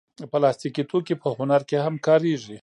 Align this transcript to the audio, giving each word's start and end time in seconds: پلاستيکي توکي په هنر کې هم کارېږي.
پلاستيکي 0.31 0.83
توکي 0.89 1.15
په 1.21 1.27
هنر 1.37 1.61
کې 1.69 1.77
هم 1.85 1.95
کارېږي. 2.05 2.57